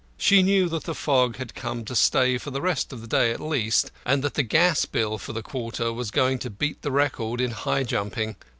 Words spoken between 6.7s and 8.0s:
the record in high